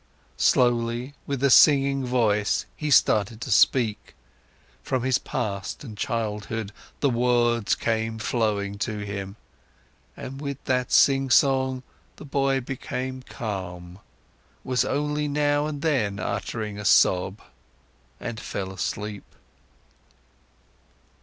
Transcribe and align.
Slowly, 0.39 1.13
with 1.27 1.43
a 1.43 1.51
singing 1.51 2.03
voice, 2.07 2.65
he 2.75 2.89
started 2.89 3.39
to 3.41 3.51
speak; 3.51 4.15
from 4.81 5.03
his 5.03 5.19
past 5.19 5.83
and 5.83 5.95
childhood, 5.95 6.71
the 7.01 7.09
words 7.11 7.75
came 7.75 8.17
flowing 8.17 8.79
to 8.79 9.05
him. 9.05 9.35
And 10.17 10.41
with 10.41 10.57
that 10.65 10.89
singsong, 10.91 11.83
the 12.15 12.25
boy 12.25 12.61
became 12.61 13.21
calm, 13.21 13.99
was 14.63 14.83
only 14.83 15.27
now 15.27 15.67
and 15.67 15.83
then 15.83 16.17
uttering 16.17 16.79
a 16.79 16.85
sob 16.85 17.39
and 18.19 18.39
fell 18.39 18.71
asleep. 18.73 19.35